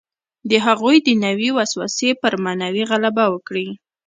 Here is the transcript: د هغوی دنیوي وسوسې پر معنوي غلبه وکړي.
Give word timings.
د 0.49 0.51
هغوی 0.65 0.97
دنیوي 1.07 1.49
وسوسې 1.57 2.09
پر 2.21 2.33
معنوي 2.43 2.83
غلبه 2.91 3.25
وکړي. 3.33 3.67